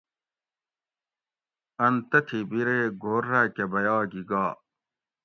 [1.83, 4.45] اۤن تتھی بِیرے گھور راۤکہ بھیا گھی گا